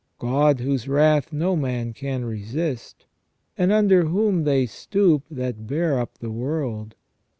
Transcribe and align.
God, 0.17 0.61
whose 0.61 0.87
wrath 0.87 1.31
no 1.31 1.55
man 1.55 1.93
can 1.93 2.25
resist, 2.25 3.05
and 3.55 3.71
under 3.71 4.05
whom 4.05 4.45
they 4.45 4.65
stoop 4.65 5.21
that 5.29 5.67
bear 5.67 5.99
up 5.99 6.17
the 6.17 6.31
world. 6.31 6.95